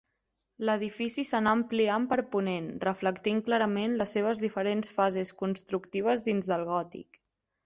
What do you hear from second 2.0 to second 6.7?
per ponent reflectint clarament les seves diferents fases constructives dins del